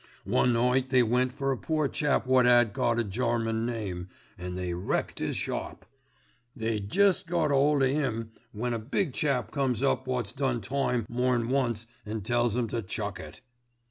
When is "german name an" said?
3.03-4.55